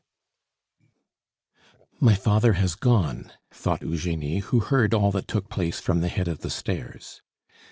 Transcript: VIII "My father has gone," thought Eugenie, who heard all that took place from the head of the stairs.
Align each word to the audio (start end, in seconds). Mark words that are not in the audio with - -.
VIII 0.79 0.87
"My 1.99 2.15
father 2.15 2.53
has 2.53 2.73
gone," 2.73 3.31
thought 3.53 3.83
Eugenie, 3.83 4.39
who 4.39 4.61
heard 4.61 4.95
all 4.95 5.11
that 5.11 5.27
took 5.27 5.47
place 5.47 5.79
from 5.79 6.01
the 6.01 6.07
head 6.07 6.27
of 6.27 6.39
the 6.39 6.49
stairs. 6.49 7.21